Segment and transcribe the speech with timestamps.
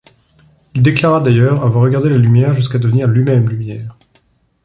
[0.73, 3.95] Il déclara d’ailleurs avoir regardé la lumière jusqu’à devenir lui-même lumière.